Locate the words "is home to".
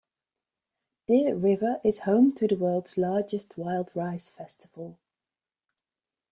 1.83-2.47